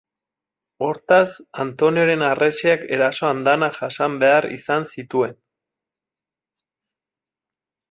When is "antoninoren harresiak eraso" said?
1.63-3.29